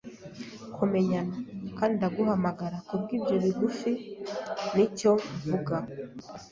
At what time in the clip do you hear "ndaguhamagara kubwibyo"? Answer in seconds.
1.99-3.35